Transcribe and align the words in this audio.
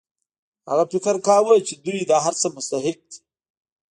هغه 0.69 0.83
فکر 0.91 1.15
کاوه 1.27 1.55
چې 1.67 1.73
دوی 1.85 1.99
د 2.05 2.11
هر 2.23 2.33
څه 2.41 2.47
مستحق 2.55 2.99
دي 3.09 3.19